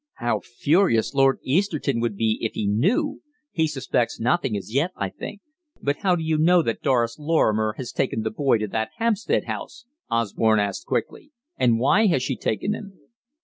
How 0.15 0.39
furious 0.39 1.13
Lord 1.13 1.37
Easterton 1.43 1.99
would 1.99 2.15
be 2.17 2.39
if 2.41 2.53
he 2.53 2.65
knew! 2.65 3.21
He 3.51 3.67
suspects 3.67 4.19
nothing 4.19 4.57
as 4.57 4.73
yet, 4.73 4.89
I 4.95 5.09
think." 5.09 5.41
"But 5.79 5.97
how 5.97 6.15
do 6.15 6.23
you 6.23 6.39
know 6.39 6.63
that 6.63 6.81
Doris 6.81 7.19
Lorrimer 7.19 7.75
has 7.77 7.91
taken 7.91 8.23
the 8.23 8.31
boy 8.31 8.57
to 8.57 8.67
that 8.69 8.89
Hampstead 8.97 9.43
house?" 9.43 9.85
Osborne 10.09 10.59
asked 10.59 10.87
quickly; 10.87 11.29
"and 11.55 11.77
why 11.77 12.07
has 12.07 12.23
she 12.23 12.35
taken 12.35 12.73
him?" 12.73 12.93